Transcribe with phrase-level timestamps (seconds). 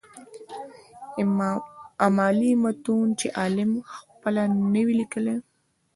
[2.05, 4.43] امالي متون چي عالم خپله
[4.73, 5.35] نه وي ليکلي.